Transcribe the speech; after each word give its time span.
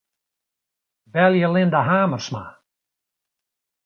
Belje 1.17 1.49
Linda 1.53 1.81
Hamersma. 1.89 2.41